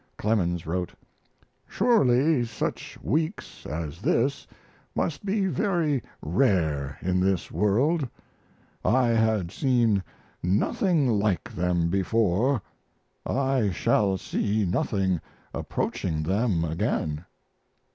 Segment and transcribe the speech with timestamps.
[0.17, 0.95] Clemens wrote:
[1.67, 4.47] Surely such weeks as this
[4.95, 8.09] must be very rare in this world:
[8.83, 10.01] I had seen
[10.41, 12.63] nothing like them before;
[13.27, 15.21] I shall see nothing
[15.53, 17.23] approaching them again!